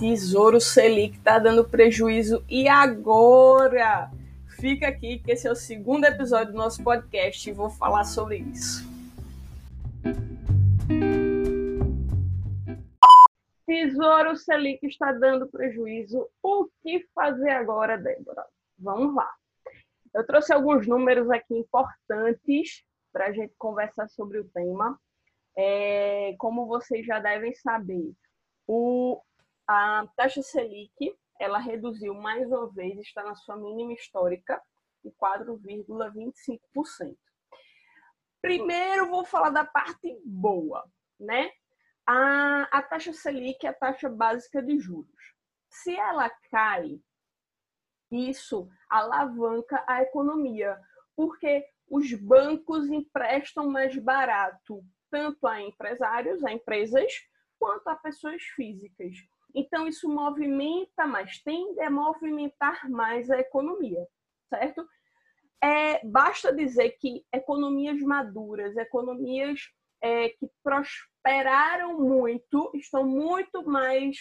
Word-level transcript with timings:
Tesouro 0.00 0.58
Selic 0.62 1.18
está 1.18 1.38
dando 1.38 1.62
prejuízo 1.62 2.42
e 2.48 2.66
agora? 2.66 4.10
Fica 4.58 4.88
aqui 4.88 5.18
que 5.18 5.32
esse 5.32 5.46
é 5.46 5.52
o 5.52 5.54
segundo 5.54 6.06
episódio 6.06 6.54
do 6.54 6.56
nosso 6.56 6.82
podcast 6.82 7.46
e 7.46 7.52
vou 7.52 7.68
falar 7.68 8.04
sobre 8.04 8.38
isso. 8.38 8.82
Tesouro 13.66 14.34
Selic 14.36 14.86
está 14.86 15.12
dando 15.12 15.46
prejuízo. 15.46 16.26
O 16.42 16.66
que 16.82 17.06
fazer 17.14 17.50
agora, 17.50 17.98
Débora? 17.98 18.46
Vamos 18.78 19.14
lá. 19.14 19.30
Eu 20.14 20.26
trouxe 20.26 20.50
alguns 20.50 20.86
números 20.86 21.28
aqui 21.28 21.54
importantes 21.54 22.82
para 23.12 23.26
a 23.26 23.32
gente 23.32 23.52
conversar 23.58 24.08
sobre 24.08 24.38
o 24.38 24.48
tema. 24.48 24.98
É, 25.54 26.34
como 26.38 26.64
vocês 26.64 27.04
já 27.04 27.18
devem 27.18 27.54
saber, 27.54 28.14
o, 28.66 29.20
a 29.70 30.06
taxa 30.16 30.42
Selic 30.42 31.16
ela 31.38 31.58
reduziu 31.58 32.12
mais 32.12 32.48
uma 32.48 32.68
vez, 32.68 32.98
está 32.98 33.22
na 33.22 33.36
sua 33.36 33.56
mínima 33.56 33.92
histórica, 33.92 34.60
de 35.04 35.12
4,25%. 35.12 37.16
Primeiro 38.42 39.08
vou 39.08 39.24
falar 39.24 39.50
da 39.50 39.64
parte 39.64 40.20
boa, 40.24 40.84
né? 41.20 41.52
A, 42.04 42.62
a 42.72 42.82
taxa 42.82 43.12
Selic 43.12 43.64
é 43.64 43.68
a 43.68 43.72
taxa 43.72 44.08
básica 44.08 44.60
de 44.60 44.76
juros. 44.80 45.36
Se 45.68 45.96
ela 45.96 46.28
cai, 46.50 47.00
isso 48.10 48.68
alavanca 48.88 49.84
a 49.86 50.02
economia, 50.02 50.76
porque 51.14 51.64
os 51.88 52.12
bancos 52.14 52.90
emprestam 52.90 53.70
mais 53.70 53.96
barato, 53.96 54.84
tanto 55.08 55.46
a 55.46 55.62
empresários, 55.62 56.42
a 56.42 56.50
empresas, 56.50 57.12
quanto 57.56 57.86
a 57.86 57.94
pessoas 57.94 58.42
físicas. 58.42 59.14
Então, 59.54 59.86
isso 59.86 60.08
movimenta 60.08 61.06
mais, 61.06 61.42
tende 61.42 61.80
a 61.80 61.90
movimentar 61.90 62.88
mais 62.88 63.30
a 63.30 63.38
economia, 63.38 64.06
certo? 64.48 64.86
É, 65.62 66.04
basta 66.06 66.54
dizer 66.54 66.90
que 66.92 67.24
economias 67.32 68.00
maduras, 68.00 68.76
economias 68.76 69.60
é, 70.02 70.30
que 70.30 70.48
prosperaram 70.62 71.98
muito, 71.98 72.70
estão 72.74 73.04
muito 73.04 73.62
mais 73.68 74.16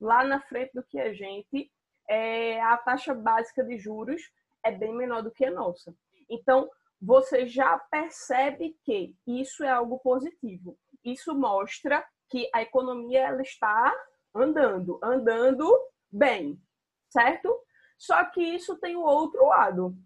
lá 0.00 0.24
na 0.24 0.40
frente 0.40 0.72
do 0.72 0.82
que 0.82 0.98
a 0.98 1.12
gente, 1.12 1.70
é, 2.08 2.60
a 2.62 2.76
taxa 2.76 3.14
básica 3.14 3.62
de 3.62 3.78
juros 3.78 4.22
é 4.64 4.70
bem 4.70 4.94
menor 4.94 5.22
do 5.22 5.30
que 5.30 5.44
a 5.44 5.50
nossa. 5.50 5.94
Então, 6.28 6.70
você 7.00 7.46
já 7.46 7.78
percebe 7.90 8.76
que 8.84 9.14
isso 9.26 9.64
é 9.64 9.70
algo 9.70 9.98
positivo. 9.98 10.78
Isso 11.04 11.34
mostra 11.34 12.04
que 12.30 12.48
a 12.54 12.62
economia 12.62 13.20
ela 13.20 13.42
está 13.42 13.92
andando, 14.34 14.98
andando 15.02 15.68
bem, 16.10 16.60
certo? 17.08 17.58
Só 17.98 18.24
que 18.26 18.42
isso 18.42 18.76
tem 18.78 18.96
o 18.96 19.02
outro 19.02 19.46
lado. 19.46 19.96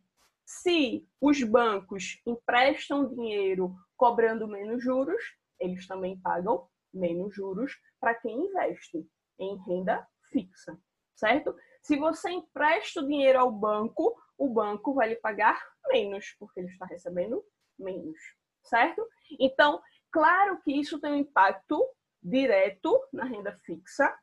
Se 0.45 1.09
os 1.21 1.43
bancos 1.43 2.21
emprestam 2.27 3.09
dinheiro 3.09 3.75
cobrando 3.97 4.47
menos 4.47 4.83
juros, 4.83 5.23
eles 5.59 5.87
também 5.87 6.21
pagam 6.21 6.69
menos 6.93 7.35
juros 7.35 7.73
para 7.99 8.15
quem 8.15 8.47
investe 8.47 9.09
em 9.39 9.57
renda 9.65 10.07
fixa, 10.31 10.79
certo? 11.15 11.57
Se 11.83 11.97
você 11.97 12.31
empresta 12.31 13.01
o 13.01 13.07
dinheiro 13.07 13.39
ao 13.39 13.51
banco, 13.51 14.17
o 14.37 14.49
banco 14.49 14.95
vai 14.95 15.09
lhe 15.09 15.17
pagar 15.17 15.61
menos, 15.89 16.35
porque 16.39 16.61
ele 16.61 16.69
está 16.69 16.85
recebendo 16.87 17.45
menos, 17.79 18.19
certo? 18.65 19.07
Então, 19.39 19.81
claro 20.11 20.61
que 20.63 20.73
isso 20.73 21.01
tem 21.01 21.13
um 21.13 21.17
impacto 21.17 21.87
direto 22.23 23.01
na 23.13 23.25
renda 23.25 23.53
fixa, 23.65 24.15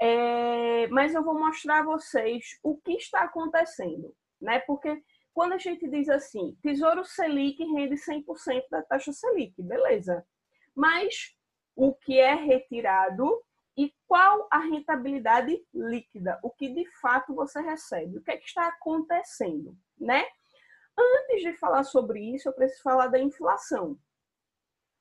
é, 0.00 0.86
mas 0.88 1.14
eu 1.14 1.24
vou 1.24 1.38
mostrar 1.38 1.80
a 1.80 1.84
vocês 1.84 2.58
o 2.62 2.76
que 2.76 2.92
está 2.92 3.22
acontecendo, 3.22 4.14
né? 4.40 4.60
Porque 4.60 5.02
quando 5.32 5.52
a 5.52 5.58
gente 5.58 5.88
diz 5.88 6.08
assim, 6.08 6.56
Tesouro 6.62 7.04
Selic 7.04 7.62
rende 7.72 7.94
100% 7.94 8.64
da 8.70 8.82
taxa 8.82 9.12
Selic, 9.12 9.62
beleza. 9.62 10.26
Mas 10.74 11.34
o 11.74 11.94
que 11.94 12.18
é 12.18 12.34
retirado 12.34 13.40
e 13.76 13.94
qual 14.08 14.48
a 14.50 14.58
rentabilidade 14.58 15.64
líquida, 15.72 16.38
o 16.42 16.50
que 16.50 16.68
de 16.68 16.84
fato 17.00 17.34
você 17.34 17.60
recebe, 17.60 18.18
o 18.18 18.22
que, 18.22 18.32
é 18.32 18.36
que 18.36 18.46
está 18.46 18.66
acontecendo, 18.66 19.76
né? 19.96 20.26
Antes 20.98 21.42
de 21.42 21.52
falar 21.56 21.84
sobre 21.84 22.20
isso, 22.34 22.48
eu 22.48 22.52
preciso 22.52 22.82
falar 22.82 23.06
da 23.06 23.20
inflação. 23.20 23.96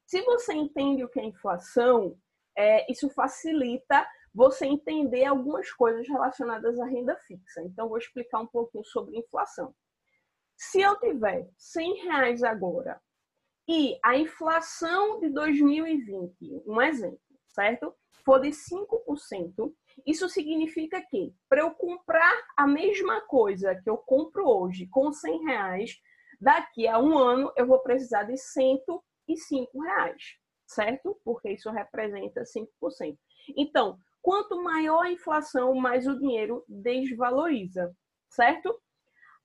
Se 0.06 0.22
você 0.22 0.53
entende 0.53 1.03
o 1.03 1.09
que 1.09 1.19
é 1.19 1.25
inflação, 1.25 2.16
é, 2.57 2.91
isso 2.91 3.09
facilita 3.09 4.06
você 4.34 4.66
entender 4.66 5.25
algumas 5.25 5.72
coisas 5.72 6.07
relacionadas 6.07 6.79
à 6.79 6.85
renda 6.85 7.16
fixa. 7.28 7.62
Então, 7.62 7.88
vou 7.88 7.97
explicar 7.97 8.40
um 8.40 8.47
pouquinho 8.47 8.84
sobre 8.85 9.18
inflação. 9.18 9.73
Se 10.56 10.81
eu 10.81 11.00
tiver 11.00 11.47
100 11.57 12.03
reais 12.03 12.44
agora 12.44 13.00
e 13.67 13.97
a 14.03 14.17
inflação 14.17 15.19
de 15.19 15.29
2020, 15.29 16.63
um 16.66 16.81
exemplo, 16.81 17.19
certo? 17.47 17.94
For 18.25 18.41
de 18.41 18.50
5%, 18.50 19.73
isso 20.06 20.28
significa 20.28 21.01
que 21.01 21.34
para 21.47 21.62
eu 21.62 21.72
comprar 21.72 22.34
a 22.57 22.67
mesma 22.67 23.22
coisa 23.22 23.75
que 23.75 23.90
eu 23.90 23.97
compro 23.97 24.47
hoje 24.47 24.88
com 24.88 25.12
100 25.12 25.46
reais, 25.46 26.00
daqui 26.41 26.88
a 26.88 27.00
um 27.00 27.17
ano 27.17 27.51
eu 27.56 27.67
vou 27.67 27.79
precisar 27.79 28.23
de 28.23 28.38
105 28.38 29.81
reais, 29.81 30.38
certo? 30.67 31.19
Porque 31.23 31.51
isso 31.51 31.72
representa 31.72 32.44
5%. 32.44 33.17
Então, 33.55 33.97
quanto 34.22 34.61
maior 34.61 35.05
a 35.05 35.11
inflação, 35.11 35.73
mais 35.75 36.05
o 36.05 36.19
dinheiro 36.19 36.66
desvaloriza, 36.67 37.95
certo? 38.29 38.78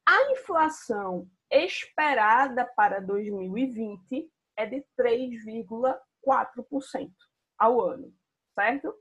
A 0.04 0.32
inflação 0.32 1.30
esperada 1.50 2.66
para 2.74 3.00
2020 3.00 4.28
é 4.56 4.66
de 4.66 4.84
3,4% 4.98 7.12
ao 7.58 7.80
ano, 7.80 8.12
certo? 8.54 8.94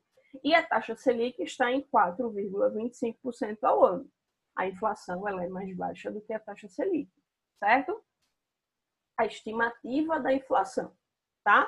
E 0.43 0.53
a 0.53 0.61
taxa 0.63 0.95
Selic 0.95 1.41
está 1.41 1.71
em 1.71 1.81
4,25% 1.81 3.63
ao 3.63 3.83
ano. 3.83 4.07
A 4.55 4.67
inflação 4.67 5.27
ela 5.27 5.43
é 5.43 5.49
mais 5.49 5.75
baixa 5.75 6.11
do 6.11 6.21
que 6.21 6.33
a 6.33 6.39
taxa 6.39 6.67
Selic, 6.67 7.11
certo? 7.57 7.99
A 9.17 9.25
estimativa 9.25 10.19
da 10.19 10.31
inflação, 10.33 10.95
tá? 11.43 11.67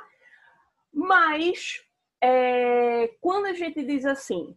Mas 0.93 1.83
é, 2.21 3.07
quando 3.19 3.47
a 3.47 3.53
gente 3.53 3.83
diz 3.83 4.05
assim, 4.05 4.55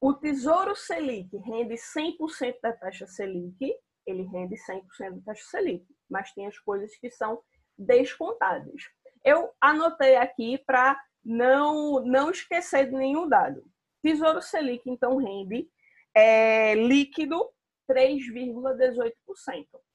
o 0.00 0.14
Tesouro 0.14 0.76
Selic 0.76 1.36
rende 1.38 1.74
100% 1.74 2.60
da 2.62 2.72
taxa 2.72 3.06
Selic, 3.06 3.74
ele 4.06 4.22
rende 4.22 4.54
100% 4.54 5.16
da 5.16 5.32
taxa 5.32 5.44
Selic, 5.50 5.84
mas 6.08 6.32
tem 6.32 6.46
as 6.46 6.58
coisas 6.58 6.96
que 6.96 7.10
são 7.10 7.42
descontadas. 7.76 8.82
Eu 9.24 9.50
anotei 9.60 10.16
aqui 10.16 10.58
para 10.58 10.98
não, 11.24 12.00
não 12.04 12.30
esquecer 12.30 12.86
de 12.86 12.92
nenhum 12.92 13.28
dado. 13.28 13.62
Tesouro 14.02 14.40
Selic, 14.40 14.88
então, 14.88 15.16
rende 15.16 15.68
é, 16.14 16.74
líquido 16.74 17.50
3,18%. 17.90 19.12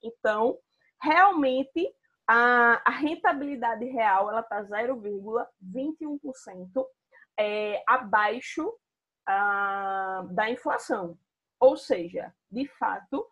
Então, 0.04 0.60
realmente, 1.02 1.94
a, 2.28 2.82
a 2.86 2.92
rentabilidade 2.92 3.86
real 3.86 4.30
ela 4.30 4.42
está 4.42 4.64
0,21% 4.64 6.86
é, 7.38 7.82
abaixo 7.88 8.78
a, 9.26 10.26
da 10.32 10.50
inflação. 10.50 11.18
Ou 11.60 11.78
seja, 11.78 12.34
de 12.52 12.68
fato, 12.68 13.26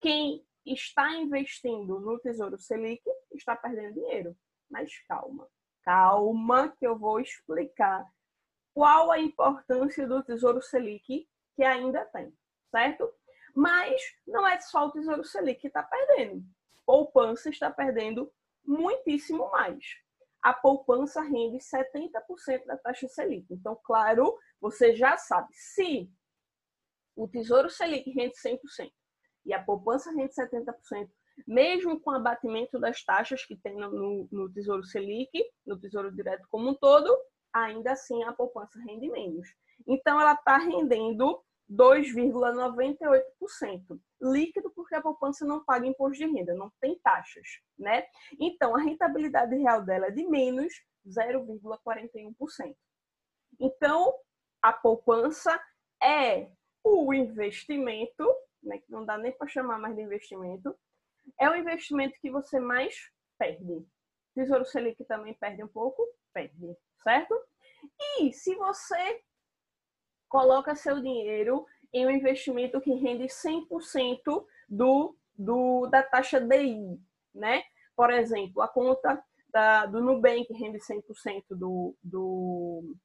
quem 0.00 0.46
está 0.64 1.12
investindo 1.14 2.00
no 2.00 2.18
Tesouro 2.18 2.58
Selic 2.58 3.02
está 3.32 3.54
perdendo 3.56 3.94
dinheiro. 3.94 4.36
Mas 4.70 4.90
calma, 5.06 5.48
calma 5.82 6.74
que 6.78 6.86
eu 6.86 6.98
vou 6.98 7.20
explicar 7.20 8.06
qual 8.72 9.10
a 9.10 9.18
importância 9.18 10.06
do 10.06 10.22
Tesouro 10.22 10.62
Selic 10.62 11.28
que 11.54 11.62
ainda 11.62 12.04
tem, 12.06 12.34
certo? 12.70 13.12
Mas 13.54 14.00
não 14.26 14.46
é 14.46 14.58
só 14.60 14.86
o 14.86 14.90
Tesouro 14.90 15.22
Selic 15.22 15.60
que 15.60 15.68
está 15.68 15.82
perdendo. 15.82 16.42
Poupança 16.86 17.48
está 17.48 17.70
perdendo 17.70 18.30
muitíssimo 18.64 19.50
mais. 19.50 19.84
A 20.42 20.52
poupança 20.52 21.22
rende 21.22 21.58
70% 21.58 22.66
da 22.66 22.76
taxa 22.76 23.08
Selic. 23.08 23.46
Então, 23.50 23.78
claro, 23.84 24.36
você 24.60 24.94
já 24.94 25.16
sabe, 25.16 25.48
se 25.52 26.10
o 27.16 27.26
Tesouro 27.26 27.70
Selic 27.70 28.10
rende 28.10 28.34
100%, 28.34 28.58
e 29.46 29.54
a 29.54 29.62
poupança 29.62 30.10
rende 30.12 30.34
70%, 30.34 31.08
mesmo 31.46 32.00
com 32.00 32.10
o 32.10 32.14
abatimento 32.14 32.78
das 32.78 33.02
taxas 33.02 33.44
que 33.44 33.56
tem 33.56 33.74
no, 33.76 34.28
no 34.30 34.52
Tesouro 34.52 34.84
Selic, 34.84 35.30
no 35.66 35.78
Tesouro 35.78 36.14
Direto 36.14 36.46
como 36.50 36.70
um 36.70 36.74
todo, 36.74 37.16
ainda 37.52 37.92
assim 37.92 38.22
a 38.24 38.32
poupança 38.32 38.78
rende 38.80 39.10
menos. 39.10 39.48
Então, 39.86 40.20
ela 40.20 40.34
está 40.34 40.58
rendendo 40.58 41.42
2,98%. 41.70 44.00
Líquido 44.24 44.70
porque 44.70 44.94
a 44.94 45.02
poupança 45.02 45.44
não 45.44 45.62
paga 45.64 45.86
imposto 45.86 46.18
de 46.18 46.32
renda, 46.32 46.54
não 46.54 46.72
tem 46.80 46.98
taxas, 47.00 47.46
né? 47.78 48.06
Então, 48.40 48.74
a 48.74 48.80
rentabilidade 48.80 49.54
real 49.54 49.84
dela 49.84 50.06
é 50.06 50.10
de 50.10 50.26
menos 50.26 50.72
0,41%. 51.06 52.74
Então, 53.60 54.14
a 54.62 54.72
poupança 54.72 55.62
é 56.02 56.50
o 56.82 57.12
investimento, 57.12 58.26
né, 58.62 58.78
que 58.78 58.90
não 58.90 59.04
dá 59.04 59.18
nem 59.18 59.32
para 59.32 59.46
chamar 59.46 59.78
mais 59.78 59.94
de 59.94 60.02
investimento, 60.02 60.74
é 61.38 61.48
o 61.48 61.56
investimento 61.56 62.18
que 62.20 62.30
você 62.30 62.58
mais 62.58 63.10
perde. 63.38 63.86
Tesouro 64.34 64.64
Selic 64.64 65.04
também 65.04 65.34
perde 65.34 65.62
um 65.62 65.68
pouco, 65.68 66.02
perde, 66.32 66.76
certo? 67.02 67.38
E 68.18 68.32
se 68.32 68.54
você 68.54 69.22
coloca 70.28 70.74
seu 70.74 71.00
dinheiro 71.00 71.66
em 71.94 72.06
um 72.06 72.10
investimento 72.10 72.80
que 72.80 72.92
rende 72.94 73.24
100% 73.24 74.44
do, 74.68 75.16
do, 75.38 75.86
da 75.86 76.02
taxa 76.02 76.40
DI, 76.40 77.00
né? 77.32 77.62
Por 77.96 78.10
exemplo, 78.12 78.60
a 78.60 78.68
conta 78.68 79.22
da, 79.48 79.86
do 79.86 80.02
Nubank 80.02 80.52
rende 80.52 80.78
100% 80.78 81.44
do, 81.50 81.94
do, 82.02 82.96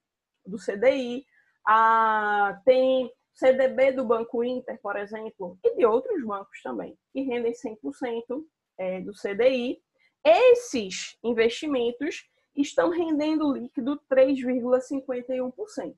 do 0.44 0.58
CDI, 0.58 1.24
a, 1.66 2.60
tem 2.66 3.12
CDB 3.36 3.92
do 3.92 4.04
Banco 4.04 4.44
Inter, 4.44 4.80
por 4.82 4.98
exemplo, 4.98 5.58
e 5.64 5.76
de 5.76 5.86
outros 5.86 6.26
bancos 6.26 6.60
também, 6.64 6.98
que 7.14 7.22
rendem 7.22 7.54
100% 7.54 8.44
é, 8.80 9.02
do 9.02 9.14
CDI. 9.14 9.80
Esses 10.26 11.18
investimentos 11.24 12.28
estão 12.56 12.90
rendendo 12.90 13.54
líquido 13.54 14.02
3,51%. 14.12 15.96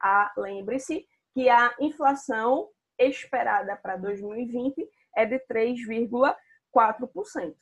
Ah, 0.00 0.32
Lembre-se 0.36 1.06
que 1.36 1.48
a 1.50 1.74
inflação 1.78 2.70
esperada 2.98 3.76
para 3.76 3.98
2020 3.98 4.88
é 5.14 5.26
de 5.26 5.38
3,4%. 5.40 7.54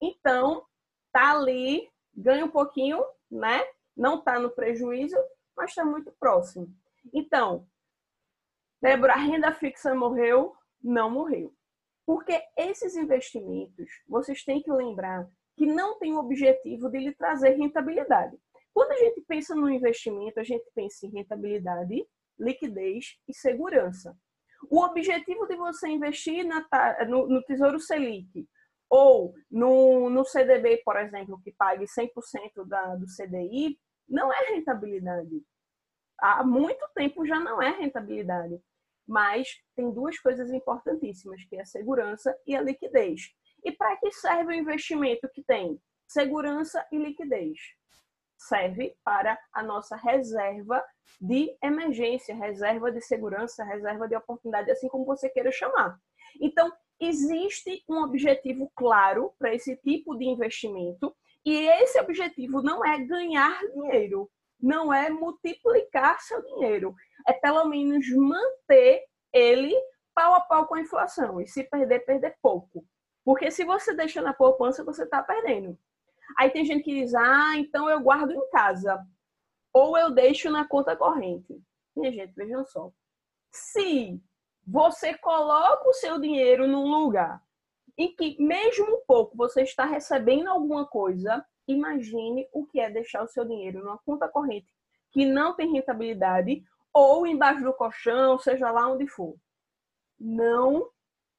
Então, 0.00 0.64
tá 1.12 1.32
ali, 1.32 1.90
ganha 2.14 2.44
um 2.44 2.50
pouquinho, 2.50 3.04
né? 3.28 3.66
Não 3.96 4.20
está 4.20 4.38
no 4.38 4.50
prejuízo, 4.50 5.16
mas 5.56 5.70
está 5.70 5.84
muito 5.84 6.12
próximo. 6.20 6.72
Então, 7.12 7.66
Débora, 8.80 9.14
a 9.14 9.16
renda 9.16 9.52
fixa 9.52 9.92
morreu? 9.92 10.54
Não 10.80 11.10
morreu. 11.10 11.52
Porque 12.06 12.40
esses 12.56 12.94
investimentos, 12.94 13.90
vocês 14.06 14.44
têm 14.44 14.62
que 14.62 14.70
lembrar 14.70 15.28
que 15.56 15.66
não 15.66 15.98
tem 15.98 16.12
o 16.12 16.20
objetivo 16.20 16.88
de 16.88 17.00
lhe 17.00 17.12
trazer 17.12 17.56
rentabilidade. 17.56 18.38
Quando 18.72 18.92
a 18.92 18.98
gente 18.98 19.20
pensa 19.22 19.52
no 19.56 19.68
investimento, 19.68 20.38
a 20.38 20.44
gente 20.44 20.70
pensa 20.76 21.06
em 21.06 21.10
rentabilidade, 21.10 22.06
liquidez 22.40 23.18
e 23.28 23.34
segurança. 23.34 24.16
O 24.70 24.82
objetivo 24.82 25.46
de 25.46 25.56
você 25.56 25.88
investir 25.88 26.44
na, 26.44 26.66
no, 27.06 27.28
no, 27.28 27.42
Tesouro 27.44 27.78
Selic 27.78 28.46
ou 28.88 29.34
no, 29.50 30.10
no, 30.10 30.24
CDB, 30.24 30.82
por 30.84 30.96
exemplo, 30.96 31.40
que 31.42 31.52
pague 31.52 31.84
100% 31.84 32.66
da, 32.66 32.96
do 32.96 33.06
CDI, 33.06 33.78
não 34.08 34.32
é 34.32 34.50
rentabilidade. 34.50 35.42
Há 36.18 36.44
muito 36.44 36.86
tempo 36.94 37.24
já 37.24 37.38
não 37.38 37.62
é 37.62 37.70
rentabilidade. 37.70 38.60
Mas 39.06 39.48
tem 39.74 39.90
duas 39.90 40.18
coisas 40.18 40.50
importantíssimas, 40.52 41.42
que 41.44 41.56
é 41.56 41.62
a 41.62 41.66
segurança 41.66 42.36
e 42.46 42.54
a 42.54 42.60
liquidez. 42.60 43.32
E 43.64 43.72
para 43.72 43.96
que 43.96 44.12
serve 44.12 44.54
o 44.54 44.56
investimento 44.56 45.28
que 45.32 45.42
tem 45.42 45.80
segurança 46.06 46.86
e 46.92 46.98
liquidez? 46.98 47.58
Serve 48.40 48.96
para 49.04 49.38
a 49.52 49.62
nossa 49.62 49.96
reserva 49.96 50.82
de 51.20 51.54
emergência, 51.62 52.34
reserva 52.34 52.90
de 52.90 53.02
segurança, 53.02 53.62
reserva 53.64 54.08
de 54.08 54.16
oportunidade, 54.16 54.70
assim 54.70 54.88
como 54.88 55.04
você 55.04 55.28
queira 55.28 55.52
chamar. 55.52 55.98
Então, 56.40 56.72
existe 56.98 57.84
um 57.86 58.02
objetivo 58.02 58.72
claro 58.74 59.34
para 59.38 59.54
esse 59.54 59.76
tipo 59.76 60.16
de 60.16 60.24
investimento, 60.24 61.14
e 61.44 61.66
esse 61.82 62.00
objetivo 62.00 62.62
não 62.62 62.84
é 62.84 62.98
ganhar 62.98 63.60
dinheiro, 63.74 64.30
não 64.58 64.92
é 64.92 65.10
multiplicar 65.10 66.20
seu 66.20 66.42
dinheiro, 66.42 66.94
é 67.26 67.34
pelo 67.34 67.66
menos 67.66 68.06
manter 68.10 69.04
ele 69.32 69.74
pau 70.14 70.34
a 70.34 70.40
pau 70.40 70.66
com 70.66 70.76
a 70.76 70.80
inflação. 70.80 71.40
E 71.40 71.46
se 71.46 71.64
perder, 71.64 72.00
perder 72.00 72.36
pouco. 72.42 72.84
Porque 73.24 73.50
se 73.50 73.64
você 73.64 73.94
deixa 73.94 74.22
na 74.22 74.32
poupança, 74.32 74.84
você 74.84 75.04
está 75.04 75.22
perdendo. 75.22 75.78
Aí 76.38 76.50
tem 76.50 76.64
gente 76.64 76.82
que 76.82 77.00
diz, 77.00 77.14
ah, 77.14 77.56
então 77.56 77.88
eu 77.88 78.00
guardo 78.00 78.32
em 78.32 78.50
casa. 78.50 78.98
Ou 79.72 79.96
eu 79.96 80.10
deixo 80.10 80.50
na 80.50 80.66
conta 80.66 80.96
corrente. 80.96 81.60
Minha 81.96 82.12
gente, 82.12 82.34
vejam 82.34 82.64
só. 82.64 82.90
Se 83.52 84.20
você 84.66 85.16
coloca 85.18 85.88
o 85.88 85.94
seu 85.94 86.20
dinheiro 86.20 86.66
num 86.66 86.88
lugar 86.88 87.42
em 87.96 88.14
que, 88.14 88.40
mesmo 88.42 89.02
pouco, 89.06 89.36
você 89.36 89.62
está 89.62 89.84
recebendo 89.84 90.48
alguma 90.48 90.86
coisa, 90.86 91.44
imagine 91.66 92.48
o 92.52 92.66
que 92.66 92.80
é 92.80 92.90
deixar 92.90 93.22
o 93.22 93.28
seu 93.28 93.44
dinheiro 93.44 93.80
numa 93.80 93.98
conta 93.98 94.28
corrente 94.28 94.72
que 95.12 95.26
não 95.26 95.54
tem 95.54 95.72
rentabilidade 95.72 96.62
ou 96.92 97.26
embaixo 97.26 97.62
do 97.62 97.72
colchão, 97.72 98.38
seja 98.38 98.70
lá 98.70 98.88
onde 98.88 99.06
for. 99.06 99.36
Não, 100.18 100.88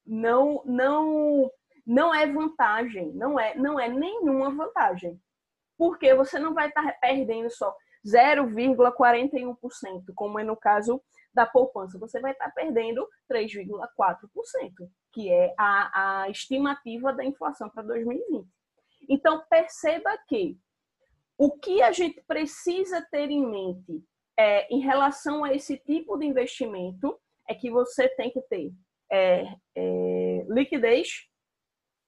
não, 0.06 0.62
não 0.64 1.50
não 1.86 2.14
é 2.14 2.26
vantagem, 2.26 3.12
não 3.12 3.38
é, 3.38 3.54
não 3.54 3.78
é 3.78 3.88
nenhuma 3.88 4.50
vantagem. 4.50 5.20
Porque 5.76 6.14
você 6.14 6.38
não 6.38 6.54
vai 6.54 6.68
estar 6.68 6.92
perdendo 7.00 7.50
só 7.50 7.74
0,41%, 8.06 9.56
como 10.14 10.38
é 10.38 10.44
no 10.44 10.56
caso 10.56 11.02
da 11.34 11.46
poupança. 11.46 11.98
Você 11.98 12.20
vai 12.20 12.32
estar 12.32 12.50
perdendo 12.50 13.08
3,4%, 13.30 14.28
que 15.12 15.30
é 15.30 15.54
a, 15.58 16.22
a 16.22 16.30
estimativa 16.30 17.12
da 17.12 17.24
inflação 17.24 17.68
para 17.70 17.82
2020. 17.82 18.46
Então, 19.08 19.42
perceba 19.48 20.16
que 20.28 20.58
o 21.38 21.50
que 21.50 21.82
a 21.82 21.90
gente 21.90 22.22
precisa 22.26 23.04
ter 23.10 23.30
em 23.30 23.44
mente 23.44 24.04
é, 24.38 24.72
em 24.72 24.80
relação 24.80 25.42
a 25.44 25.52
esse 25.52 25.76
tipo 25.78 26.16
de 26.16 26.26
investimento 26.26 27.18
é 27.48 27.54
que 27.54 27.70
você 27.70 28.08
tem 28.10 28.30
que 28.30 28.40
ter 28.42 28.72
é, 29.10 29.56
é, 29.74 30.46
liquidez 30.48 31.28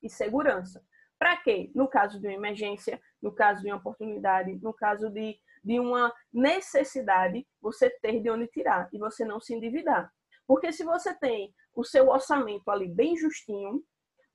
e 0.04 0.10
segurança. 0.10 0.84
Para 1.18 1.36
quê? 1.38 1.70
No 1.74 1.88
caso 1.88 2.20
de 2.20 2.26
uma 2.26 2.34
emergência, 2.34 3.00
no 3.22 3.32
caso 3.32 3.62
de 3.62 3.68
uma 3.68 3.76
oportunidade, 3.76 4.58
no 4.62 4.72
caso 4.72 5.08
de, 5.10 5.38
de 5.64 5.80
uma 5.80 6.12
necessidade, 6.32 7.46
você 7.60 7.88
ter 7.88 8.20
de 8.20 8.30
onde 8.30 8.46
tirar 8.48 8.88
e 8.92 8.98
você 8.98 9.24
não 9.24 9.40
se 9.40 9.54
endividar. 9.54 10.12
Porque 10.46 10.72
se 10.72 10.84
você 10.84 11.14
tem 11.14 11.54
o 11.74 11.82
seu 11.82 12.08
orçamento 12.08 12.70
ali 12.70 12.88
bem 12.88 13.16
justinho, 13.16 13.82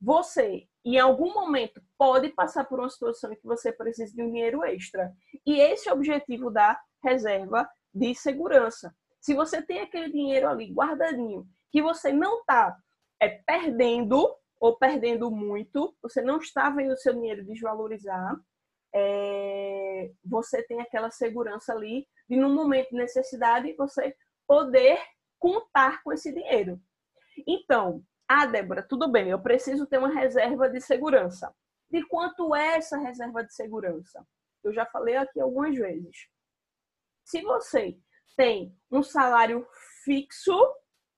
você, 0.02 0.66
em 0.84 0.98
algum 0.98 1.34
momento, 1.34 1.82
pode 1.98 2.30
passar 2.30 2.64
por 2.64 2.80
uma 2.80 2.90
situação 2.90 3.32
em 3.32 3.36
que 3.36 3.46
você 3.46 3.72
precisa 3.72 4.14
de 4.16 4.24
um 4.24 4.32
dinheiro 4.32 4.64
extra. 4.64 5.14
E 5.46 5.60
esse 5.60 5.90
é 5.90 5.92
o 5.92 5.96
objetivo 5.96 6.50
da 6.50 6.80
reserva 7.04 7.70
de 7.94 8.16
segurança. 8.16 8.96
Se 9.20 9.34
você 9.34 9.62
tem 9.62 9.82
aquele 9.82 10.12
dinheiro 10.12 10.48
ali 10.48 10.72
guardadinho, 10.72 11.46
que 11.72 11.82
você 11.82 12.12
não 12.12 12.40
está 12.40 12.76
é, 13.22 13.28
perdendo, 13.46 14.34
ou 14.60 14.78
perdendo 14.78 15.32
muito, 15.32 15.96
você 16.02 16.22
não 16.22 16.38
está 16.38 16.70
vendo 16.70 16.94
o 16.94 16.98
seu 16.98 17.14
dinheiro 17.14 17.46
desvalorizar, 17.46 18.36
é, 18.94 20.12
você 20.26 20.64
tem 20.64 20.82
aquela 20.82 21.12
segurança 21.12 21.72
ali 21.74 22.08
de, 22.28 22.36
num 22.36 22.54
momento 22.54 22.90
de 22.90 22.98
necessidade, 22.98 23.76
você 23.76 24.16
poder 24.48 25.00
contar 25.38 26.04
com 26.04 26.12
esse 26.12 26.34
dinheiro. 26.34 26.82
Então, 27.48 28.04
ah, 28.28 28.46
Débora, 28.46 28.84
tudo 28.84 29.12
bem, 29.12 29.30
eu 29.30 29.42
preciso 29.42 29.88
ter 29.88 29.98
uma 29.98 30.14
reserva 30.14 30.70
de 30.70 30.82
segurança. 30.82 31.54
De 31.90 32.06
quanto 32.08 32.54
é 32.56 32.78
essa 32.78 32.98
reserva 32.98 33.44
de 33.44 33.54
segurança? 33.54 34.26
Eu 34.64 34.74
já 34.74 34.86
falei 34.86 35.16
aqui 35.16 35.40
algumas 35.40 35.76
vezes. 35.76 36.28
Se 37.24 37.42
você 37.42 37.98
tem 38.36 38.76
um 38.92 39.02
salário 39.02 39.68
fixo, 40.04 40.58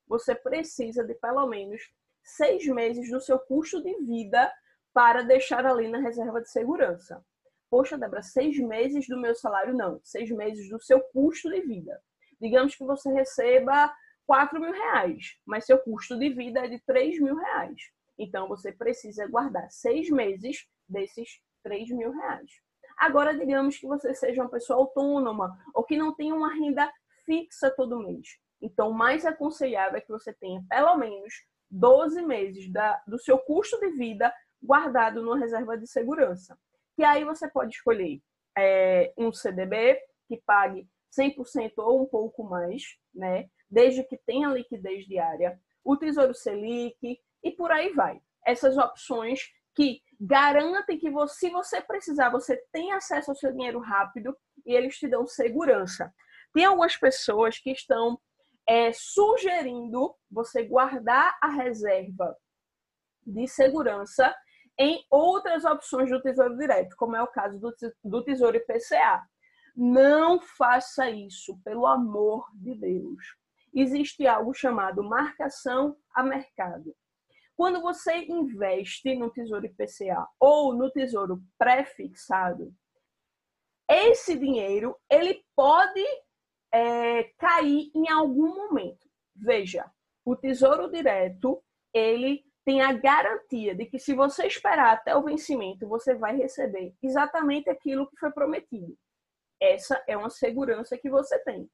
você 0.07 0.35
precisa 0.35 1.03
de 1.03 1.13
pelo 1.15 1.45
menos 1.47 1.81
seis 2.23 2.65
meses 2.67 3.09
do 3.09 3.19
seu 3.19 3.39
custo 3.39 3.81
de 3.81 3.95
vida 4.03 4.51
para 4.93 5.23
deixar 5.23 5.65
ali 5.65 5.87
na 5.87 5.99
reserva 5.99 6.41
de 6.41 6.49
segurança. 6.49 7.23
Poxa, 7.69 7.97
Débora, 7.97 8.21
seis 8.21 8.57
meses 8.59 9.07
do 9.07 9.19
meu 9.19 9.33
salário? 9.33 9.73
Não, 9.73 9.99
seis 10.03 10.29
meses 10.29 10.69
do 10.69 10.81
seu 10.81 10.99
custo 10.99 11.49
de 11.49 11.61
vida. 11.61 12.01
Digamos 12.39 12.75
que 12.75 12.83
você 12.83 13.11
receba 13.13 13.93
4 14.25 14.59
mil 14.59 14.71
reais, 14.71 15.37
mas 15.45 15.65
seu 15.65 15.77
custo 15.77 16.17
de 16.17 16.29
vida 16.29 16.65
é 16.65 16.67
de 16.67 16.79
3 16.79 17.19
mil 17.21 17.35
reais. 17.35 17.91
Então, 18.17 18.47
você 18.47 18.71
precisa 18.71 19.27
guardar 19.27 19.69
seis 19.71 20.09
meses 20.09 20.67
desses 20.87 21.41
3 21.63 21.89
mil 21.91 22.11
reais. 22.11 22.51
Agora, 22.97 23.37
digamos 23.37 23.77
que 23.77 23.87
você 23.87 24.13
seja 24.13 24.41
uma 24.41 24.49
pessoa 24.49 24.79
autônoma 24.79 25.57
ou 25.73 25.83
que 25.83 25.97
não 25.97 26.13
tenha 26.13 26.35
uma 26.35 26.53
renda 26.53 26.91
fixa 27.25 27.71
todo 27.71 27.99
mês. 27.99 28.37
Então, 28.61 28.89
o 28.89 28.93
mais 28.93 29.25
aconselhável 29.25 29.97
é 29.97 30.01
que 30.01 30.11
você 30.11 30.33
tenha 30.33 30.63
pelo 30.69 30.95
menos 30.97 31.33
12 31.71 32.21
meses 32.21 32.71
da, 32.71 33.01
do 33.07 33.17
seu 33.17 33.37
custo 33.39 33.79
de 33.79 33.91
vida 33.91 34.31
guardado 34.61 35.23
numa 35.23 35.39
reserva 35.39 35.77
de 35.77 35.87
segurança. 35.87 36.57
E 36.97 37.03
aí 37.03 37.23
você 37.23 37.49
pode 37.49 37.73
escolher 37.73 38.21
é, 38.55 39.13
um 39.17 39.31
CDB 39.31 39.99
que 40.27 40.37
pague 40.45 40.87
100% 41.17 41.73
ou 41.77 42.03
um 42.03 42.05
pouco 42.05 42.43
mais, 42.43 42.97
né? 43.13 43.49
Desde 43.69 44.03
que 44.03 44.17
tenha 44.17 44.49
liquidez 44.49 45.05
diária, 45.05 45.59
o 45.83 45.97
Tesouro 45.97 46.33
Selic 46.33 47.19
e 47.43 47.51
por 47.51 47.71
aí 47.71 47.91
vai. 47.93 48.21
Essas 48.45 48.77
opções 48.77 49.49
que 49.73 50.01
garantem 50.19 50.99
que 50.99 51.09
você, 51.09 51.47
se 51.47 51.49
você 51.49 51.81
precisar, 51.81 52.29
você 52.29 52.57
tem 52.71 52.91
acesso 52.91 53.31
ao 53.31 53.35
seu 53.35 53.51
dinheiro 53.51 53.79
rápido 53.79 54.35
e 54.65 54.73
eles 54.73 54.97
te 54.97 55.07
dão 55.07 55.25
segurança. 55.25 56.13
Tem 56.53 56.65
algumas 56.65 56.97
pessoas 56.97 57.57
que 57.57 57.71
estão 57.71 58.19
é, 58.71 58.93
sugerindo 58.93 60.15
você 60.31 60.63
guardar 60.63 61.37
a 61.41 61.49
reserva 61.49 62.33
de 63.27 63.45
segurança 63.45 64.33
em 64.79 65.05
outras 65.11 65.65
opções 65.65 66.09
do 66.09 66.21
Tesouro 66.21 66.57
Direto, 66.57 66.95
como 66.95 67.17
é 67.17 67.21
o 67.21 67.27
caso 67.27 67.59
do 68.01 68.23
Tesouro 68.23 68.55
IPCA. 68.55 69.27
Não 69.75 70.39
faça 70.39 71.09
isso, 71.09 71.59
pelo 71.65 71.85
amor 71.85 72.47
de 72.53 72.73
Deus. 72.73 73.35
Existe 73.73 74.25
algo 74.25 74.53
chamado 74.53 75.03
marcação 75.03 75.97
a 76.15 76.23
mercado. 76.23 76.95
Quando 77.57 77.81
você 77.81 78.19
investe 78.23 79.15
no 79.15 79.29
Tesouro 79.29 79.65
IPCA 79.65 80.25
ou 80.39 80.73
no 80.73 80.89
Tesouro 80.89 81.43
pré-fixado, 81.57 82.73
esse 83.89 84.39
dinheiro 84.39 84.95
ele 85.09 85.43
pode 85.57 86.01
é, 86.73 87.23
cair 87.37 87.91
em 87.93 88.09
algum 88.09 88.55
momento. 88.55 89.09
Veja, 89.35 89.89
o 90.23 90.35
Tesouro 90.35 90.89
Direto 90.89 91.63
ele 91.93 92.43
tem 92.63 92.81
a 92.81 92.93
garantia 92.93 93.75
de 93.75 93.85
que 93.85 93.99
se 93.99 94.13
você 94.13 94.45
esperar 94.45 94.93
até 94.93 95.15
o 95.15 95.23
vencimento, 95.23 95.87
você 95.87 96.13
vai 96.13 96.35
receber 96.35 96.93
exatamente 97.01 97.69
aquilo 97.69 98.07
que 98.07 98.17
foi 98.17 98.31
prometido. 98.31 98.95
Essa 99.59 100.01
é 100.07 100.15
uma 100.15 100.29
segurança 100.29 100.97
que 100.97 101.09
você 101.09 101.39
tem. 101.39 101.69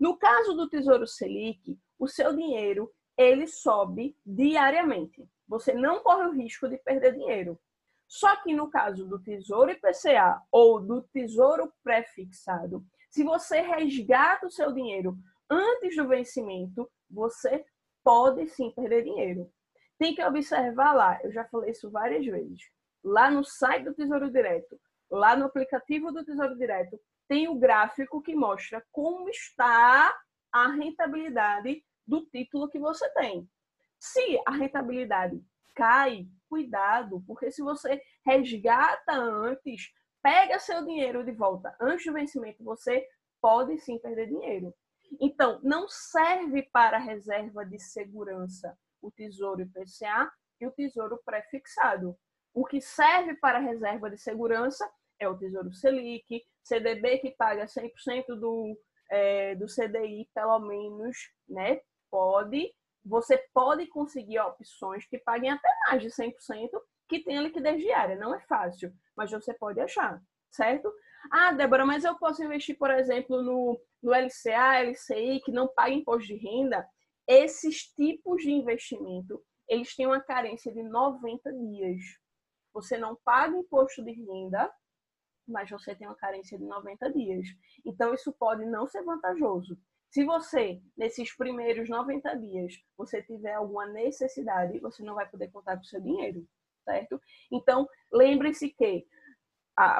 No 0.00 0.16
caso 0.18 0.54
do 0.54 0.68
Tesouro 0.68 1.06
Selic, 1.06 1.78
o 1.98 2.08
seu 2.08 2.34
dinheiro 2.34 2.90
ele 3.16 3.46
sobe 3.46 4.16
diariamente. 4.24 5.28
Você 5.46 5.74
não 5.74 6.02
corre 6.02 6.26
o 6.26 6.32
risco 6.32 6.68
de 6.68 6.78
perder 6.78 7.12
dinheiro. 7.14 7.60
Só 8.08 8.36
que 8.42 8.54
no 8.54 8.68
caso 8.68 9.06
do 9.06 9.22
Tesouro 9.22 9.70
IPCA 9.70 10.42
ou 10.50 10.80
do 10.80 11.02
Tesouro 11.02 11.72
pré-fixado, 11.82 12.84
se 13.12 13.22
você 13.22 13.60
resgata 13.60 14.46
o 14.46 14.50
seu 14.50 14.72
dinheiro 14.72 15.16
antes 15.48 15.94
do 15.94 16.08
vencimento, 16.08 16.90
você 17.10 17.62
pode 18.02 18.48
sim 18.48 18.72
perder 18.72 19.04
dinheiro. 19.04 19.52
Tem 19.98 20.14
que 20.14 20.24
observar 20.24 20.94
lá, 20.94 21.20
eu 21.22 21.30
já 21.30 21.44
falei 21.44 21.70
isso 21.70 21.90
várias 21.90 22.24
vezes. 22.24 22.62
Lá 23.04 23.30
no 23.30 23.44
site 23.44 23.84
do 23.84 23.94
Tesouro 23.94 24.30
Direto, 24.30 24.80
lá 25.10 25.36
no 25.36 25.44
aplicativo 25.44 26.10
do 26.10 26.24
Tesouro 26.24 26.56
Direto, 26.56 26.98
tem 27.28 27.48
o 27.48 27.58
gráfico 27.58 28.22
que 28.22 28.34
mostra 28.34 28.82
como 28.90 29.28
está 29.28 30.18
a 30.50 30.68
rentabilidade 30.68 31.84
do 32.06 32.24
título 32.26 32.68
que 32.68 32.78
você 32.78 33.08
tem. 33.10 33.46
Se 34.00 34.40
a 34.46 34.52
rentabilidade 34.52 35.38
cai, 35.74 36.26
cuidado, 36.48 37.22
porque 37.26 37.50
se 37.50 37.62
você 37.62 38.00
resgata 38.24 39.12
antes, 39.12 39.92
pega 40.22 40.58
seu 40.58 40.84
dinheiro 40.84 41.24
de 41.24 41.32
volta 41.32 41.74
antes 41.80 42.06
do 42.06 42.12
vencimento, 42.12 42.62
você 42.62 43.06
pode 43.40 43.78
sim 43.78 43.98
perder 43.98 44.28
dinheiro. 44.28 44.72
Então, 45.20 45.60
não 45.62 45.88
serve 45.88 46.62
para 46.72 46.96
reserva 46.96 47.66
de 47.66 47.78
segurança 47.78 48.76
o 49.02 49.10
Tesouro 49.10 49.62
IPCA 49.62 50.30
e 50.60 50.66
o 50.66 50.70
Tesouro 50.70 51.20
pré-fixado. 51.24 52.16
O 52.54 52.64
que 52.64 52.80
serve 52.80 53.34
para 53.34 53.58
reserva 53.58 54.08
de 54.08 54.16
segurança 54.16 54.88
é 55.18 55.28
o 55.28 55.36
Tesouro 55.36 55.72
Selic, 55.72 56.44
CDB 56.62 57.18
que 57.18 57.30
paga 57.32 57.64
100% 57.66 58.26
do, 58.38 58.78
é, 59.10 59.54
do 59.56 59.66
CDI, 59.66 60.28
pelo 60.34 60.58
menos, 60.60 61.16
né? 61.48 61.80
Pode, 62.10 62.72
você 63.04 63.38
pode 63.52 63.86
conseguir 63.88 64.38
opções 64.40 65.06
que 65.06 65.18
paguem 65.18 65.50
até 65.50 65.68
mais 65.86 66.02
de 66.02 66.08
100%, 66.08 66.70
que 67.18 67.24
tenha 67.24 67.42
liquidez 67.42 67.80
diária. 67.80 68.16
Não 68.16 68.34
é 68.34 68.40
fácil, 68.40 68.92
mas 69.16 69.30
você 69.30 69.52
pode 69.52 69.80
achar, 69.80 70.20
certo? 70.50 70.92
Ah, 71.30 71.52
Débora, 71.52 71.84
mas 71.84 72.04
eu 72.04 72.16
posso 72.16 72.42
investir, 72.42 72.76
por 72.76 72.90
exemplo, 72.90 73.42
no, 73.42 73.80
no 74.02 74.12
LCA, 74.12 74.82
LCI, 74.82 75.40
que 75.44 75.52
não 75.52 75.68
paga 75.68 75.90
imposto 75.90 76.26
de 76.26 76.36
renda. 76.36 76.86
Esses 77.28 77.84
tipos 77.94 78.42
de 78.42 78.50
investimento, 78.50 79.42
eles 79.68 79.94
têm 79.94 80.06
uma 80.06 80.20
carência 80.20 80.72
de 80.72 80.82
90 80.82 81.52
dias. 81.52 82.00
Você 82.72 82.96
não 82.96 83.16
paga 83.24 83.56
imposto 83.56 84.02
de 84.02 84.12
renda, 84.12 84.72
mas 85.46 85.70
você 85.70 85.94
tem 85.94 86.08
uma 86.08 86.16
carência 86.16 86.58
de 86.58 86.64
90 86.64 87.12
dias. 87.12 87.46
Então, 87.84 88.14
isso 88.14 88.32
pode 88.32 88.64
não 88.64 88.86
ser 88.86 89.02
vantajoso. 89.04 89.78
Se 90.10 90.24
você, 90.24 90.82
nesses 90.96 91.34
primeiros 91.36 91.88
90 91.88 92.34
dias, 92.38 92.74
você 92.96 93.22
tiver 93.22 93.54
alguma 93.54 93.86
necessidade, 93.86 94.78
você 94.80 95.02
não 95.02 95.14
vai 95.14 95.28
poder 95.28 95.50
contar 95.50 95.76
com 95.76 95.82
o 95.82 95.86
seu 95.86 96.00
dinheiro, 96.00 96.46
certo? 96.84 97.20
Então, 97.50 97.86
lembre-se 98.12 98.70
que, 98.70 99.06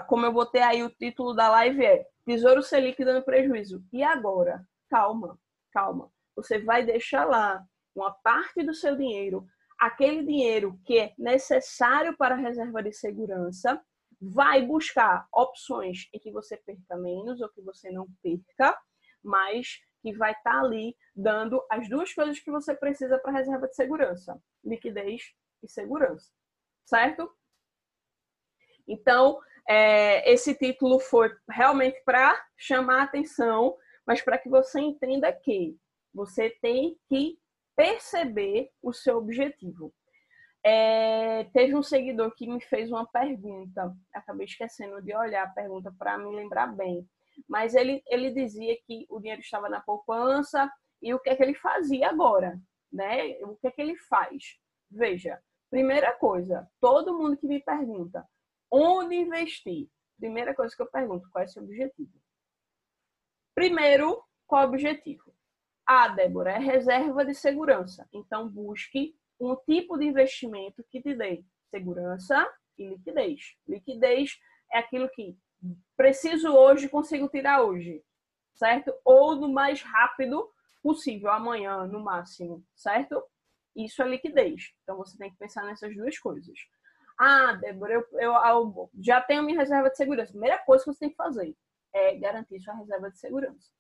como 0.09 0.27
eu 0.27 0.33
botei 0.33 0.63
aí 0.63 0.83
o 0.83 0.91
título 0.91 1.35
da 1.35 1.49
live 1.51 1.85
é 1.85 2.07
Tesouro 2.25 2.63
Selic 2.63 3.05
dando 3.05 3.25
prejuízo. 3.25 3.83
E 3.93 4.03
agora? 4.03 4.65
Calma, 4.89 5.39
calma. 5.73 6.11
Você 6.37 6.59
vai 6.59 6.85
deixar 6.85 7.25
lá 7.25 7.65
uma 7.95 8.13
parte 8.13 8.63
do 8.63 8.75
seu 8.75 8.97
dinheiro, 8.97 9.47
aquele 9.79 10.25
dinheiro 10.25 10.79
que 10.85 10.99
é 10.99 11.15
necessário 11.19 12.17
para 12.17 12.35
a 12.35 12.39
reserva 12.39 12.83
de 12.83 12.93
segurança, 12.93 13.83
vai 14.21 14.65
buscar 14.65 15.27
opções 15.33 16.09
em 16.13 16.19
que 16.19 16.31
você 16.31 16.57
perca 16.57 16.97
menos 16.97 17.41
ou 17.41 17.49
que 17.49 17.61
você 17.61 17.91
não 17.91 18.07
perca, 18.23 18.79
mas 19.23 19.81
que 20.01 20.13
vai 20.17 20.33
estar 20.33 20.53
tá 20.53 20.61
ali 20.61 20.97
dando 21.15 21.65
as 21.71 21.89
duas 21.89 22.13
coisas 22.15 22.39
que 22.39 22.51
você 22.51 22.75
precisa 22.75 23.19
para 23.19 23.33
a 23.33 23.35
reserva 23.35 23.67
de 23.67 23.75
segurança: 23.75 24.41
liquidez 24.65 25.23
e 25.63 25.69
segurança, 25.69 26.31
certo? 26.85 27.31
Então, 28.87 29.39
é, 29.69 30.31
esse 30.31 30.55
título 30.55 30.99
foi 30.99 31.31
realmente 31.49 32.01
para 32.05 32.41
chamar 32.57 33.01
a 33.01 33.05
atenção, 33.05 33.77
mas 34.07 34.21
para 34.23 34.39
que 34.39 34.49
você 34.49 34.81
entenda 34.81 35.33
que 35.33 35.77
você 36.13 36.51
tem 36.61 36.97
que 37.09 37.39
perceber 37.77 38.71
o 38.83 38.93
seu 38.93 39.17
objetivo. 39.17 39.95
É, 40.65 41.45
teve 41.53 41.75
um 41.75 41.83
seguidor 41.83 42.35
que 42.37 42.47
me 42.47 42.61
fez 42.61 42.91
uma 42.91 43.07
pergunta, 43.07 43.93
acabei 44.15 44.47
esquecendo 44.47 45.03
de 45.03 45.15
olhar 45.15 45.45
a 45.45 45.51
pergunta 45.51 45.93
para 45.99 46.17
me 46.19 46.31
lembrar 46.37 46.69
bem, 46.69 47.09
mas 47.49 47.75
ele, 47.75 48.03
ele 48.07 48.31
dizia 48.31 48.77
que 48.87 49.07
o 49.09 49.19
dinheiro 49.19 49.41
estava 49.41 49.69
na 49.69 49.81
poupança 49.81 50.71
e 51.01 51.13
o 51.13 51.19
que 51.19 51.31
é 51.31 51.37
que 51.37 51.43
ele 51.43 51.55
fazia 51.55 52.09
agora, 52.09 52.61
né? 52.93 53.39
O 53.43 53.57
que 53.57 53.67
é 53.67 53.71
que 53.73 53.83
ele 53.83 53.97
faz? 53.97 54.57
Veja, 54.89 55.41
primeira 55.73 56.13
coisa, 56.13 56.71
todo 56.79 57.17
mundo 57.17 57.35
que 57.35 57.47
me 57.47 57.59
pergunta 57.59 58.29
onde 58.71 59.15
investir, 59.15 59.89
primeira 60.19 60.55
coisa 60.55 60.77
que 60.77 60.83
eu 60.83 60.87
pergunto, 60.87 61.31
qual 61.31 61.43
é 61.43 61.47
o 61.47 61.49
seu 61.49 61.63
objetivo? 61.63 62.13
Primeiro, 63.55 64.23
qual 64.47 64.65
é 64.65 64.67
o 64.67 64.69
objetivo? 64.69 65.35
Ah, 65.87 66.09
Débora, 66.09 66.53
é 66.53 66.59
reserva 66.59 67.25
de 67.25 67.35
segurança. 67.35 68.07
Então, 68.13 68.51
busque 68.51 69.17
um 69.41 69.57
tipo 69.57 69.97
de 69.97 70.05
investimento 70.05 70.85
que 70.91 71.01
te 71.01 71.15
dê 71.15 71.43
segurança 71.71 72.47
e 72.77 72.91
liquidez. 72.91 73.57
Liquidez 73.67 74.39
é 74.71 74.79
aquilo 74.79 75.09
que 75.09 75.39
preciso 75.97 76.53
hoje, 76.53 76.87
consigo 76.87 77.29
tirar 77.31 77.63
hoje, 77.63 78.05
certo? 78.55 78.93
Ou 79.07 79.37
no 79.37 79.51
mais 79.51 79.81
rápido 79.81 80.51
possível, 80.83 81.31
amanhã 81.31 81.87
no 81.87 82.01
máximo, 82.01 82.63
certo? 82.75 83.23
Isso 83.75 84.03
é 84.03 84.09
liquidez. 84.09 84.73
Então 84.83 84.97
você 84.97 85.17
tem 85.17 85.31
que 85.31 85.39
pensar 85.39 85.65
nessas 85.65 85.95
duas 85.97 86.19
coisas. 86.19 86.59
Ah, 87.19 87.53
Débora, 87.55 87.95
eu, 87.95 88.07
eu, 88.15 88.33
eu 88.33 88.91
já 89.01 89.21
tenho 89.21 89.43
minha 89.43 89.59
reserva 89.59 89.91
de 89.91 89.97
segurança. 89.97 90.33
Primeira 90.33 90.59
coisa 90.59 90.85
que 90.85 90.93
você 90.93 91.01
tem 91.01 91.11
que 91.11 91.17
fazer 91.17 91.57
é 91.93 92.17
garantir 92.17 92.61
sua 92.61 92.75
reserva 92.75 93.11
de 93.11 93.19
segurança. 93.19 93.71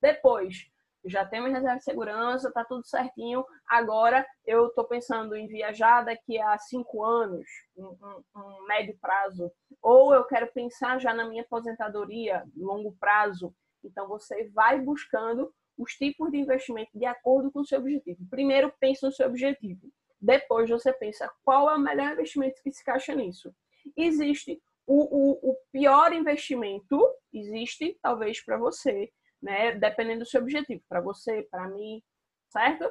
Depois, 0.00 0.68
já 1.04 1.24
tenho 1.24 1.44
minha 1.44 1.56
reserva 1.56 1.78
de 1.78 1.84
segurança, 1.84 2.52
tá 2.52 2.64
tudo 2.64 2.86
certinho. 2.86 3.44
Agora 3.68 4.26
eu 4.44 4.68
estou 4.68 4.84
pensando 4.84 5.34
em 5.34 5.46
viajar 5.46 6.04
daqui 6.04 6.40
a 6.40 6.56
cinco 6.58 7.04
anos, 7.04 7.46
um, 7.76 7.86
um, 7.86 8.22
um, 8.36 8.66
médio 8.66 8.96
prazo, 9.00 9.50
ou 9.80 10.14
eu 10.14 10.24
quero 10.24 10.52
pensar 10.52 11.00
já 11.00 11.12
na 11.12 11.28
minha 11.28 11.42
aposentadoria, 11.42 12.44
longo 12.56 12.92
prazo. 12.98 13.54
Então 13.84 14.06
você 14.06 14.48
vai 14.50 14.80
buscando 14.80 15.52
os 15.76 15.92
tipos 15.94 16.30
de 16.30 16.38
investimento 16.38 16.90
de 16.94 17.06
acordo 17.06 17.50
com 17.50 17.60
o 17.60 17.66
seu 17.66 17.78
objetivo. 17.78 18.26
Primeiro 18.28 18.72
pense 18.78 19.04
no 19.04 19.12
seu 19.12 19.26
objetivo, 19.26 19.90
depois 20.20 20.70
você 20.70 20.92
pensa 20.92 21.30
qual 21.42 21.70
é 21.70 21.74
o 21.74 21.80
melhor 21.80 22.12
investimento 22.12 22.62
que 22.62 22.72
se 22.72 22.82
encaixa 22.82 23.14
nisso. 23.14 23.54
Existe 23.96 24.62
o, 24.86 25.02
o, 25.02 25.50
o 25.52 25.56
pior 25.72 26.12
investimento, 26.12 26.98
existe 27.32 27.98
talvez 28.00 28.40
para 28.40 28.56
você, 28.56 29.10
né? 29.42 29.72
Dependendo 29.72 30.20
do 30.20 30.26
seu 30.26 30.40
objetivo, 30.40 30.82
para 30.88 31.00
você, 31.00 31.42
para 31.50 31.68
mim, 31.68 32.02
certo? 32.48 32.88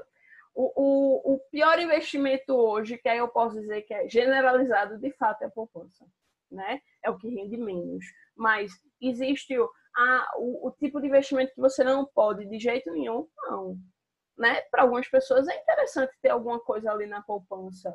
O, 0.53 0.73
o, 0.75 1.35
o, 1.35 1.39
pior 1.49 1.79
investimento 1.79 2.53
hoje, 2.53 2.97
que 2.97 3.07
aí 3.07 3.19
eu 3.19 3.29
posso 3.29 3.59
dizer 3.59 3.83
que 3.83 3.93
é 3.93 4.09
generalizado, 4.09 4.97
de 4.97 5.11
fato, 5.11 5.43
é 5.43 5.45
a 5.45 5.49
poupança, 5.49 6.05
né? 6.51 6.81
É 7.03 7.09
o 7.09 7.17
que 7.17 7.29
rende 7.29 7.57
menos. 7.57 8.05
Mas 8.35 8.71
existe 9.01 9.57
o, 9.57 9.69
a, 9.95 10.27
o, 10.37 10.67
o 10.67 10.71
tipo 10.71 10.99
de 10.99 11.07
investimento 11.07 11.53
que 11.53 11.61
você 11.61 11.83
não 11.83 12.05
pode 12.05 12.45
de 12.47 12.59
jeito 12.59 12.91
nenhum, 12.91 13.27
não. 13.43 13.77
Né? 14.37 14.61
Para 14.71 14.83
algumas 14.83 15.07
pessoas 15.07 15.47
é 15.47 15.55
interessante 15.55 16.13
ter 16.21 16.29
alguma 16.29 16.59
coisa 16.59 16.91
ali 16.91 17.05
na 17.05 17.21
poupança, 17.21 17.93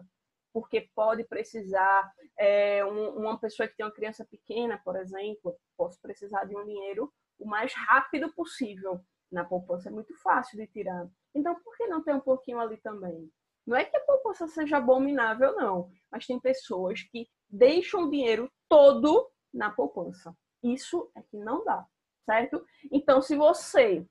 porque 0.53 0.89
pode 0.95 1.25
precisar, 1.25 2.11
é, 2.39 2.85
um, 2.85 3.17
uma 3.17 3.39
pessoa 3.39 3.69
que 3.69 3.77
tem 3.77 3.85
uma 3.85 3.93
criança 3.93 4.25
pequena, 4.25 4.81
por 4.85 4.97
exemplo, 4.97 5.57
posso 5.77 6.01
precisar 6.01 6.45
de 6.45 6.57
um 6.57 6.65
dinheiro 6.65 7.13
o 7.39 7.47
mais 7.47 7.73
rápido 7.75 8.33
possível. 8.33 9.01
Na 9.31 9.45
poupança 9.45 9.89
é 9.89 9.93
muito 9.93 10.15
fácil 10.23 10.57
de 10.57 10.67
tirar. 10.69 11.07
Então, 11.35 11.55
por 11.63 11.77
que 11.77 11.87
não 11.87 12.03
ter 12.03 12.15
um 12.15 12.21
pouquinho 12.21 12.61
ali 12.61 12.77
também? 12.79 13.31
Não 13.67 13.77
é 13.77 13.85
que 13.85 13.97
a 13.97 14.01
poupança 14.01 14.47
seja 14.47 14.77
abominável, 14.77 15.55
não. 15.57 15.91
Mas 16.11 16.27
tem 16.27 16.39
pessoas 16.41 17.03
que 17.03 17.29
deixam 17.49 18.05
o 18.05 18.11
dinheiro 18.11 18.51
todo 18.69 19.31
na 19.53 19.71
poupança. 19.71 20.37
Isso 20.63 21.11
é 21.15 21.23
que 21.23 21.37
não 21.37 21.65
dá, 21.65 21.87
certo? 22.25 22.65
Então, 22.91 23.21
se 23.21 23.37
você 23.37 24.07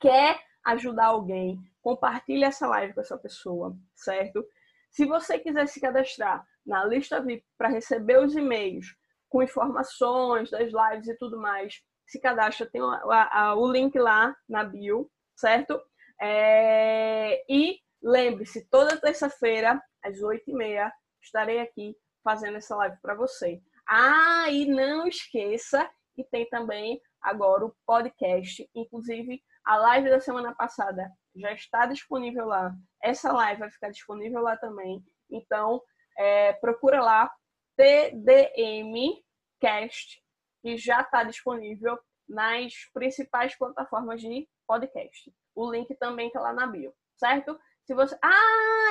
quer 0.00 0.40
ajudar 0.64 1.06
alguém, 1.06 1.58
compartilhe 1.80 2.44
essa 2.44 2.66
live 2.66 2.94
com 2.94 3.00
essa 3.00 3.16
pessoa, 3.16 3.76
certo? 3.94 4.44
Se 4.90 5.06
você 5.06 5.38
quiser 5.38 5.66
se 5.66 5.80
cadastrar 5.80 6.46
na 6.64 6.84
lista 6.84 7.20
VIP 7.20 7.44
para 7.56 7.68
receber 7.68 8.18
os 8.18 8.34
e-mails 8.34 8.94
com 9.28 9.42
informações 9.42 10.50
das 10.50 10.72
lives 10.72 11.08
e 11.08 11.16
tudo 11.16 11.38
mais, 11.38 11.82
se 12.06 12.20
cadastra, 12.20 12.66
tem 12.66 12.80
o, 12.82 12.90
a, 12.90 13.54
o 13.54 13.70
link 13.70 13.98
lá 13.98 14.34
na 14.48 14.64
bio, 14.64 15.10
certo? 15.36 15.80
É, 16.20 17.44
e 17.48 17.78
lembre-se, 18.02 18.66
toda 18.68 19.00
terça-feira, 19.00 19.80
às 20.02 20.18
8h30, 20.18 20.90
estarei 21.22 21.60
aqui 21.60 21.96
fazendo 22.22 22.56
essa 22.56 22.76
live 22.76 22.96
para 23.00 23.14
você. 23.14 23.60
Ah, 23.88 24.50
e 24.50 24.66
não 24.66 25.06
esqueça 25.06 25.88
que 26.14 26.24
tem 26.24 26.48
também 26.48 27.00
agora 27.20 27.64
o 27.64 27.74
podcast, 27.86 28.68
inclusive 28.74 29.42
a 29.64 29.76
live 29.76 30.10
da 30.10 30.20
semana 30.20 30.54
passada 30.54 31.12
já 31.36 31.52
está 31.52 31.86
disponível 31.86 32.46
lá. 32.46 32.74
Essa 33.02 33.32
live 33.32 33.60
vai 33.60 33.70
ficar 33.70 33.90
disponível 33.90 34.40
lá 34.40 34.56
também. 34.56 35.04
Então, 35.30 35.82
é, 36.16 36.54
procura 36.54 37.02
lá 37.02 37.30
TDM 37.76 39.22
Cast, 39.60 40.22
que 40.62 40.76
já 40.76 41.02
está 41.02 41.22
disponível 41.22 41.98
nas 42.28 42.72
principais 42.92 43.56
plataformas 43.56 44.20
de 44.20 44.48
podcast. 44.66 45.32
O 45.54 45.70
link 45.70 45.94
também 45.96 46.28
está 46.28 46.40
lá 46.40 46.52
na 46.52 46.66
bio, 46.66 46.92
certo? 47.16 47.58
Se 47.84 47.94
você. 47.94 48.18
Ah, 48.22 48.90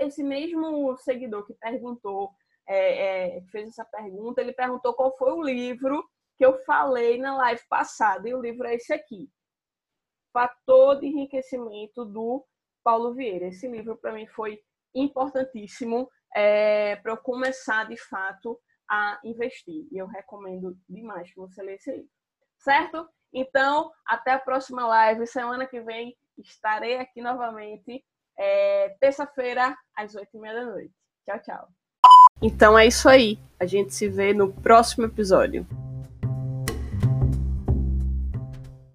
esse 0.00 0.22
mesmo 0.22 0.96
seguidor 0.98 1.46
que 1.46 1.54
perguntou, 1.54 2.30
é, 2.66 3.36
é, 3.36 3.42
fez 3.50 3.68
essa 3.68 3.84
pergunta, 3.84 4.40
ele 4.40 4.52
perguntou 4.52 4.94
qual 4.94 5.16
foi 5.16 5.32
o 5.32 5.42
livro 5.42 6.04
que 6.36 6.44
eu 6.44 6.58
falei 6.64 7.18
na 7.18 7.36
live 7.36 7.62
passada. 7.68 8.28
E 8.28 8.34
o 8.34 8.40
livro 8.40 8.66
é 8.66 8.74
esse 8.74 8.92
aqui. 8.92 9.30
Fator 10.32 10.98
de 10.98 11.06
Enriquecimento 11.06 12.04
do 12.04 12.44
Paulo 12.82 13.14
Vieira. 13.14 13.46
Esse 13.46 13.68
livro 13.68 13.96
para 13.96 14.12
mim 14.12 14.26
foi 14.26 14.60
importantíssimo 14.94 16.10
é, 16.34 16.96
para 16.96 17.12
eu 17.12 17.16
começar 17.16 17.88
de 17.88 17.96
fato 17.96 18.60
a 18.88 19.20
investir. 19.24 19.86
E 19.92 19.98
eu 19.98 20.06
recomendo 20.06 20.76
demais 20.88 21.30
que 21.32 21.38
você 21.38 21.62
leia 21.62 21.76
esse 21.76 21.92
livro. 21.92 22.10
Certo? 22.58 23.08
Então, 23.32 23.92
até 24.06 24.32
a 24.32 24.38
próxima 24.38 24.86
live. 24.86 25.26
Semana 25.26 25.66
que 25.66 25.80
vem 25.80 26.16
estarei 26.38 26.98
aqui 26.98 27.20
novamente, 27.20 28.04
é, 28.36 28.96
terça-feira, 29.00 29.76
às 29.94 30.14
oito 30.14 30.36
e 30.36 30.40
meia 30.40 30.54
da 30.54 30.66
noite. 30.66 30.94
Tchau, 31.24 31.40
tchau. 31.42 31.83
Então 32.44 32.78
é 32.78 32.86
isso 32.86 33.08
aí. 33.08 33.38
A 33.58 33.64
gente 33.64 33.94
se 33.94 34.06
vê 34.06 34.34
no 34.34 34.52
próximo 34.52 35.06
episódio. 35.06 35.66